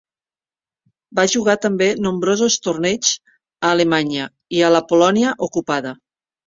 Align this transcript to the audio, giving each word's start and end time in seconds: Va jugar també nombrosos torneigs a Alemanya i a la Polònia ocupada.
Va 1.19 1.25
jugar 1.33 1.55
també 1.67 1.89
nombrosos 2.07 2.57
torneigs 2.69 3.13
a 3.35 3.75
Alemanya 3.77 4.29
i 4.59 4.67
a 4.71 4.77
la 4.79 4.87
Polònia 4.93 5.41
ocupada. 5.51 5.99